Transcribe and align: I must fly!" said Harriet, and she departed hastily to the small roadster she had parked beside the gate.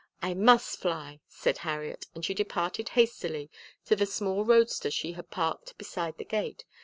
I 0.19 0.33
must 0.33 0.79
fly!" 0.79 1.19
said 1.27 1.59
Harriet, 1.59 2.07
and 2.15 2.25
she 2.25 2.33
departed 2.33 2.89
hastily 2.97 3.51
to 3.85 3.95
the 3.95 4.07
small 4.07 4.43
roadster 4.43 4.89
she 4.89 5.11
had 5.11 5.29
parked 5.29 5.77
beside 5.77 6.17
the 6.17 6.25
gate. 6.25 6.65